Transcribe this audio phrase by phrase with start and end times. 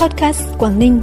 [0.00, 1.02] Podcast Quảng Ninh.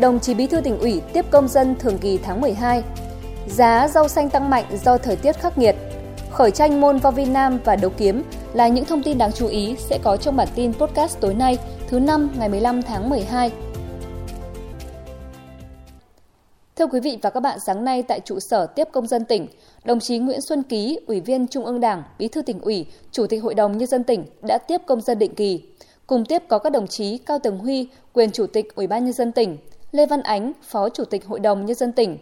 [0.00, 2.82] Đồng chí Bí thư tỉnh ủy tiếp công dân thường kỳ tháng 12.
[3.48, 5.76] Giá rau xanh tăng mạnh do thời tiết khắc nghiệt.
[6.30, 8.22] Khởi tranh môn vào Việt Nam và đấu kiếm
[8.52, 11.58] là những thông tin đáng chú ý sẽ có trong bản tin podcast tối nay,
[11.88, 13.50] thứ năm ngày 15 tháng 12.
[16.76, 19.46] Thưa quý vị và các bạn, sáng nay tại trụ sở tiếp công dân tỉnh,
[19.84, 23.26] đồng chí Nguyễn Xuân Ký, Ủy viên Trung ương Đảng, Bí thư tỉnh ủy, Chủ
[23.26, 25.62] tịch Hội đồng Nhân dân tỉnh đã tiếp công dân định kỳ.
[26.06, 29.12] Cùng tiếp có các đồng chí Cao Tường Huy, quyền Chủ tịch Ủy ban Nhân
[29.12, 29.56] dân tỉnh,
[29.92, 32.18] Lê Văn Ánh, Phó Chủ tịch Hội đồng Nhân dân tỉnh.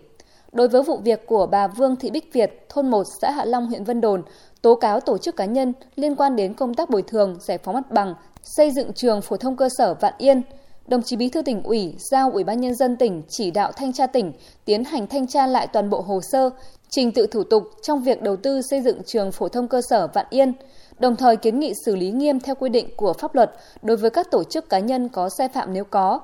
[0.53, 3.67] Đối với vụ việc của bà Vương Thị Bích Việt, thôn 1 xã Hạ Long,
[3.67, 4.23] huyện Vân Đồn,
[4.63, 7.75] tố cáo tổ chức cá nhân liên quan đến công tác bồi thường, giải phóng
[7.75, 10.43] mặt bằng, xây dựng trường phổ thông cơ sở Vạn Yên,
[10.87, 13.93] đồng chí Bí thư tỉnh ủy giao Ủy ban nhân dân tỉnh chỉ đạo thanh
[13.93, 14.33] tra tỉnh
[14.65, 16.51] tiến hành thanh tra lại toàn bộ hồ sơ,
[16.89, 20.07] trình tự thủ tục trong việc đầu tư xây dựng trường phổ thông cơ sở
[20.07, 20.53] Vạn Yên,
[20.99, 24.11] đồng thời kiến nghị xử lý nghiêm theo quy định của pháp luật đối với
[24.11, 26.21] các tổ chức cá nhân có sai phạm nếu có.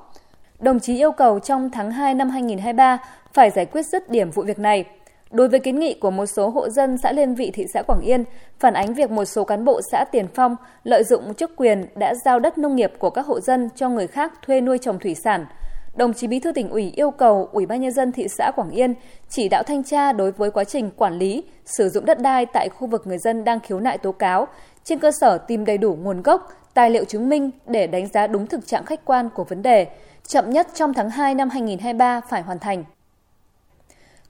[0.59, 2.97] Đồng chí yêu cầu trong tháng 2 năm 2023
[3.33, 4.85] phải giải quyết dứt điểm vụ việc này.
[5.31, 8.01] Đối với kiến nghị của một số hộ dân xã Liên Vị thị xã Quảng
[8.01, 8.23] Yên,
[8.59, 12.13] phản ánh việc một số cán bộ xã Tiền Phong lợi dụng chức quyền đã
[12.25, 15.15] giao đất nông nghiệp của các hộ dân cho người khác thuê nuôi trồng thủy
[15.15, 15.45] sản.
[15.95, 18.69] Đồng chí Bí thư tỉnh ủy yêu cầu Ủy ban nhân dân thị xã Quảng
[18.69, 18.93] Yên
[19.29, 22.69] chỉ đạo thanh tra đối với quá trình quản lý, sử dụng đất đai tại
[22.69, 24.47] khu vực người dân đang khiếu nại tố cáo,
[24.83, 28.27] trên cơ sở tìm đầy đủ nguồn gốc, tài liệu chứng minh để đánh giá
[28.27, 29.87] đúng thực trạng khách quan của vấn đề,
[30.27, 32.83] chậm nhất trong tháng 2 năm 2023 phải hoàn thành.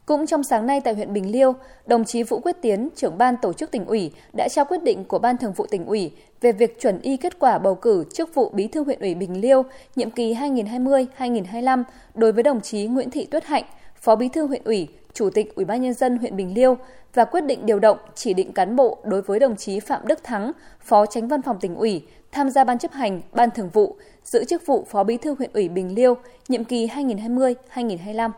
[0.10, 1.54] Cũng trong sáng nay tại huyện Bình Liêu,
[1.86, 5.06] đồng chí Vũ Quyết Tiến, trưởng ban tổ chức tỉnh ủy, đã trao quyết định
[5.06, 8.36] của Ban Thường vụ tỉnh ủy về việc chuẩn y kết quả bầu cử chức
[8.36, 9.64] vụ Bí thư huyện ủy Bình Liêu
[9.96, 11.84] nhiệm kỳ 2020-2025
[12.16, 13.64] đối với đồng chí Nguyễn Thị Tuyết Hạnh,
[13.96, 16.78] Phó Bí thư huyện ủy, Chủ tịch Ủy ban nhân dân huyện Bình Liêu
[17.14, 20.23] và quyết định điều động chỉ định cán bộ đối với đồng chí Phạm Đức
[20.23, 20.52] Thắng,
[20.82, 24.44] Phó Tránh Văn phòng tỉnh ủy, tham gia ban chấp hành, ban thường vụ, giữ
[24.46, 28.32] chức vụ Phó Bí thư huyện ủy Bình Liêu nhiệm kỳ 2020-2025.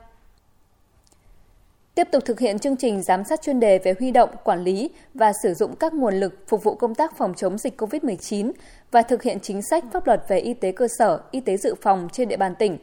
[1.96, 4.90] Tiếp tục thực hiện chương trình giám sát chuyên đề về huy động, quản lý
[5.14, 8.52] và sử dụng các nguồn lực phục vụ công tác phòng chống dịch COVID-19
[8.92, 11.76] và thực hiện chính sách pháp luật về y tế cơ sở, y tế dự
[11.82, 12.78] phòng trên địa bàn tỉnh.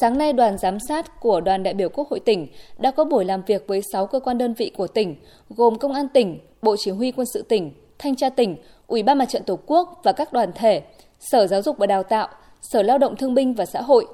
[0.00, 2.46] Sáng nay, đoàn giám sát của đoàn đại biểu Quốc hội tỉnh
[2.78, 5.16] đã có buổi làm việc với 6 cơ quan đơn vị của tỉnh,
[5.50, 8.56] gồm Công an tỉnh, Bộ Chỉ huy quân sự tỉnh, Thanh tra tỉnh,
[8.86, 10.82] Ủy ban Mặt trận Tổ quốc và các đoàn thể,
[11.20, 12.28] Sở Giáo dục và Đào tạo,
[12.62, 14.06] Sở Lao động Thương binh và Xã hội,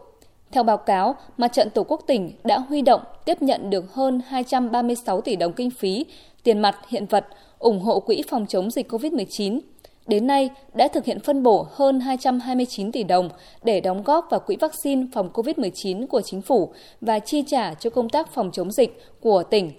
[0.56, 4.20] theo báo cáo, Mặt trận Tổ quốc tỉnh đã huy động tiếp nhận được hơn
[4.26, 6.06] 236 tỷ đồng kinh phí,
[6.42, 7.26] tiền mặt, hiện vật,
[7.58, 9.60] ủng hộ quỹ phòng chống dịch COVID-19.
[10.06, 13.28] Đến nay, đã thực hiện phân bổ hơn 229 tỷ đồng
[13.64, 17.90] để đóng góp vào quỹ vaccine phòng COVID-19 của chính phủ và chi trả cho
[17.90, 19.70] công tác phòng chống dịch của tỉnh.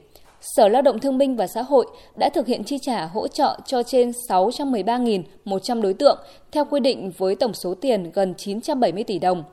[0.41, 1.85] Sở Lao động Thương binh và Xã hội
[2.15, 6.19] đã thực hiện chi trả hỗ trợ cho trên 613.100 đối tượng
[6.51, 9.43] theo quy định với tổng số tiền gần 970 tỷ đồng.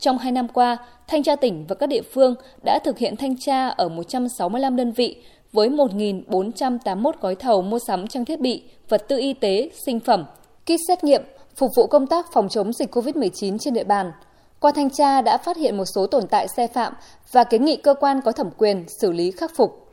[0.00, 0.78] Trong 2 năm qua,
[1.08, 4.92] Thanh tra tỉnh và các địa phương đã thực hiện thanh tra ở 165 đơn
[4.92, 5.16] vị
[5.52, 10.24] với 1.481 gói thầu mua sắm trang thiết bị, vật tư y tế, sinh phẩm,
[10.64, 11.22] kit xét nghiệm,
[11.56, 14.12] phục vụ công tác phòng chống dịch COVID-19 trên địa bàn.
[14.60, 16.92] Qua thanh tra đã phát hiện một số tồn tại sai phạm
[17.32, 19.87] và kiến nghị cơ quan có thẩm quyền xử lý khắc phục.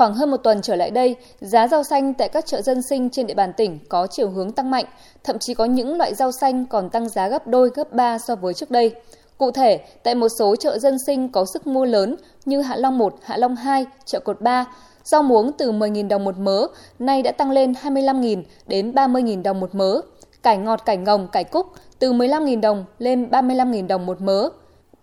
[0.00, 3.10] Khoảng hơn một tuần trở lại đây, giá rau xanh tại các chợ dân sinh
[3.10, 4.84] trên địa bàn tỉnh có chiều hướng tăng mạnh,
[5.24, 8.36] thậm chí có những loại rau xanh còn tăng giá gấp đôi gấp ba so
[8.36, 8.94] với trước đây.
[9.38, 12.98] Cụ thể, tại một số chợ dân sinh có sức mua lớn như Hạ Long
[12.98, 14.64] 1, Hạ Long 2, chợ Cột 3,
[15.04, 16.66] rau muống từ 10.000 đồng một mớ,
[16.98, 20.00] nay đã tăng lên 25.000 đến 30.000 đồng một mớ.
[20.42, 21.66] Cải ngọt, cải ngồng, cải cúc
[21.98, 24.48] từ 15.000 đồng lên 35.000 đồng một mớ.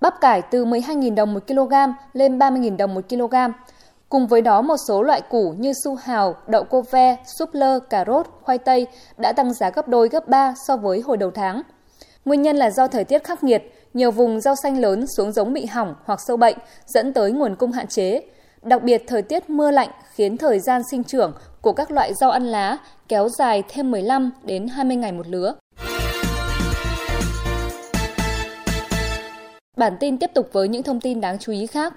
[0.02, 1.74] Bắp cải từ 12.000 đồng một kg
[2.14, 3.36] lên 30.000 đồng một kg
[4.10, 7.80] Cùng với đó một số loại củ như su hào, đậu cô ve, súp lơ,
[7.80, 8.88] cà rốt, khoai tây
[9.18, 11.62] đã tăng giá gấp đôi gấp 3 so với hồi đầu tháng.
[12.26, 15.54] Nguyên nhân là do thời tiết khắc nghiệt, nhiều vùng rau xanh lớn xuống giống
[15.54, 18.22] bị hỏng hoặc sâu bệnh dẫn tới nguồn cung hạn chế.
[18.62, 22.32] Đặc biệt thời tiết mưa lạnh khiến thời gian sinh trưởng của các loại rau
[22.32, 25.56] ăn lá kéo dài thêm 15 đến 20 ngày một lứa.
[29.78, 31.94] Bản tin tiếp tục với những thông tin đáng chú ý khác.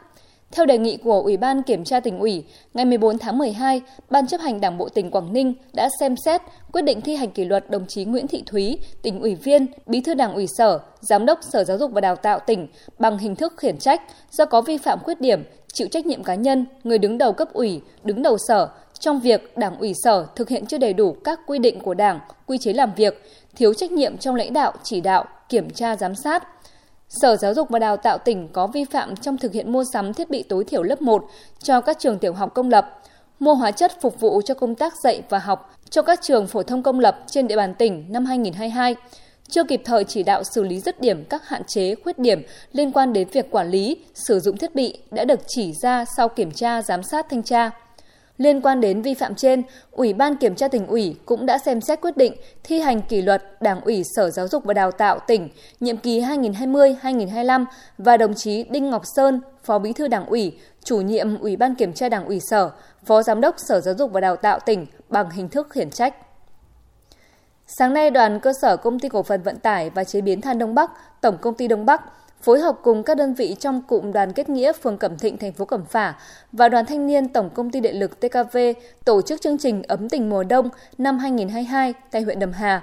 [0.53, 2.45] Theo đề nghị của Ủy ban Kiểm tra tỉnh ủy,
[2.75, 3.81] ngày 14 tháng 12,
[4.11, 6.41] Ban chấp hành Đảng bộ tỉnh Quảng Ninh đã xem xét
[6.73, 10.01] quyết định thi hành kỷ luật đồng chí Nguyễn Thị Thúy, tỉnh ủy viên, bí
[10.01, 12.69] thư Đảng ủy Sở, Giám đốc Sở Giáo dục và Đào tạo tỉnh
[12.99, 15.43] bằng hình thức khiển trách do có vi phạm khuyết điểm,
[15.73, 18.69] chịu trách nhiệm cá nhân, người đứng đầu cấp ủy, đứng đầu sở
[19.01, 22.21] trong việc Đảng ủy Sở thực hiện chưa đầy đủ các quy định của Đảng,
[22.47, 23.23] quy chế làm việc,
[23.57, 26.49] thiếu trách nhiệm trong lãnh đạo, chỉ đạo, kiểm tra giám sát.
[27.11, 30.15] Sở Giáo dục và Đào tạo tỉnh có vi phạm trong thực hiện mua sắm
[30.15, 31.25] thiết bị tối thiểu lớp 1
[31.63, 33.03] cho các trường tiểu học công lập,
[33.41, 36.63] mua hóa chất phục vụ cho công tác dạy và học cho các trường phổ
[36.63, 38.97] thông công lập trên địa bàn tỉnh năm 2022,
[39.49, 42.43] chưa kịp thời chỉ đạo xử lý dứt điểm các hạn chế, khuyết điểm
[42.73, 46.29] liên quan đến việc quản lý, sử dụng thiết bị đã được chỉ ra sau
[46.29, 47.71] kiểm tra, giám sát, thanh tra.
[48.41, 51.81] Liên quan đến vi phạm trên, Ủy ban Kiểm tra tỉnh ủy cũng đã xem
[51.81, 52.35] xét quyết định
[52.65, 55.49] thi hành kỷ luật Đảng ủy Sở Giáo dục và Đào tạo tỉnh
[55.81, 57.65] nhiệm kỳ 2020-2025
[57.99, 61.75] và đồng chí Đinh Ngọc Sơn, Phó Bí thư Đảng ủy, chủ nhiệm Ủy ban
[61.75, 62.71] Kiểm tra Đảng ủy Sở,
[63.05, 66.15] Phó Giám đốc Sở Giáo dục và Đào tạo tỉnh bằng hình thức khiển trách.
[67.67, 70.59] Sáng nay, đoàn cơ sở Công ty Cổ phần Vận tải và Chế biến Than
[70.59, 70.91] Đông Bắc,
[71.21, 72.03] Tổng Công ty Đông Bắc
[72.41, 75.53] phối hợp cùng các đơn vị trong cụm đoàn kết nghĩa phường Cẩm Thịnh, thành
[75.53, 76.15] phố Cẩm Phả
[76.53, 78.59] và đoàn thanh niên Tổng công ty điện lực TKV
[79.05, 82.83] tổ chức chương trình ấm tình mùa đông năm 2022 tại huyện Đầm Hà.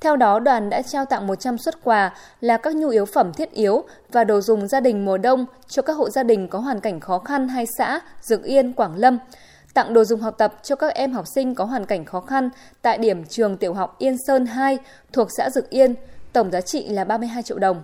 [0.00, 3.52] Theo đó, đoàn đã trao tặng 100 xuất quà là các nhu yếu phẩm thiết
[3.52, 6.80] yếu và đồ dùng gia đình mùa đông cho các hộ gia đình có hoàn
[6.80, 9.18] cảnh khó khăn hai xã Dược Yên, Quảng Lâm,
[9.74, 12.50] tặng đồ dùng học tập cho các em học sinh có hoàn cảnh khó khăn
[12.82, 14.78] tại điểm trường tiểu học Yên Sơn 2
[15.12, 15.94] thuộc xã Dực Yên,
[16.32, 17.82] tổng giá trị là 32 triệu đồng.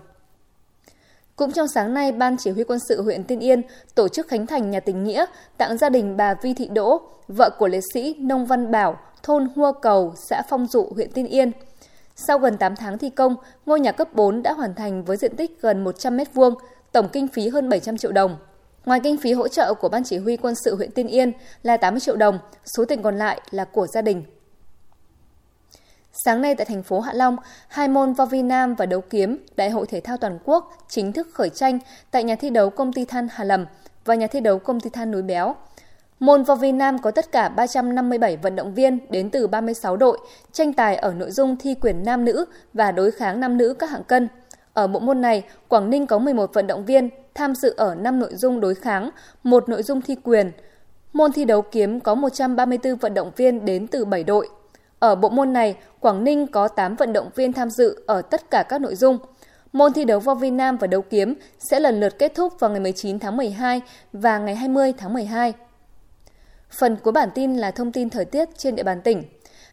[1.37, 3.63] Cũng trong sáng nay, Ban Chỉ huy quân sự huyện Tiên Yên
[3.95, 7.51] tổ chức khánh thành nhà tình nghĩa tặng gia đình bà Vi Thị Đỗ, vợ
[7.59, 11.53] của liệt sĩ Nông Văn Bảo, thôn Hua Cầu, xã Phong Dụ, huyện Tiên Yên.
[12.17, 13.37] Sau gần 8 tháng thi công,
[13.67, 16.55] ngôi nhà cấp 4 đã hoàn thành với diện tích gần 100 m2,
[16.93, 18.37] tổng kinh phí hơn 700 triệu đồng.
[18.85, 21.77] Ngoài kinh phí hỗ trợ của Ban Chỉ huy quân sự huyện Tiên Yên là
[21.77, 22.39] 80 triệu đồng,
[22.77, 24.23] số tiền còn lại là của gia đình.
[26.25, 27.37] Sáng nay tại thành phố Hạ Long,
[27.69, 31.13] hai môn võ vi nam và đấu kiếm Đại hội thể thao toàn quốc chính
[31.13, 31.79] thức khởi tranh
[32.11, 33.67] tại nhà thi đấu công ty than Hà Lầm
[34.05, 35.55] và nhà thi đấu công ty than Núi Béo.
[36.21, 40.19] Môn võ vi nam có tất cả 357 vận động viên đến từ 36 đội,
[40.53, 43.91] tranh tài ở nội dung thi quyền nam nữ và đối kháng nam nữ các
[43.91, 44.29] hạng cân.
[44.73, 48.19] Ở bộ môn này, Quảng Ninh có 11 vận động viên tham dự ở 5
[48.19, 49.11] nội dung đối kháng,
[49.43, 50.53] một nội dung thi quyền.
[51.13, 54.49] Môn thi đấu kiếm có 134 vận động viên đến từ 7 đội.
[55.07, 58.51] Ở bộ môn này, Quảng Ninh có 8 vận động viên tham dự ở tất
[58.51, 59.19] cả các nội dung.
[59.73, 62.71] Môn thi đấu vo vi nam và đấu kiếm sẽ lần lượt kết thúc vào
[62.71, 63.81] ngày 19 tháng 12
[64.13, 65.53] và ngày 20 tháng 12.
[66.79, 69.23] Phần cuối bản tin là thông tin thời tiết trên địa bàn tỉnh.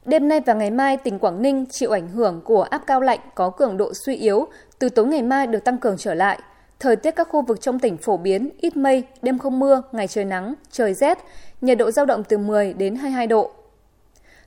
[0.05, 3.19] Đêm nay và ngày mai, tỉnh Quảng Ninh chịu ảnh hưởng của áp cao lạnh
[3.35, 4.47] có cường độ suy yếu,
[4.79, 6.39] từ tối ngày mai được tăng cường trở lại.
[6.79, 10.07] Thời tiết các khu vực trong tỉnh phổ biến, ít mây, đêm không mưa, ngày
[10.07, 11.17] trời nắng, trời rét,
[11.61, 13.51] nhiệt độ giao động từ 10 đến 22 độ.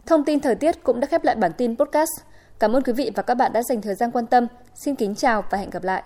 [0.06, 2.10] Thông tin thời tiết cũng đã khép lại bản tin podcast.
[2.58, 4.46] Cảm ơn quý vị và các bạn đã dành thời gian quan tâm.
[4.74, 6.02] Xin kính chào và hẹn gặp lại.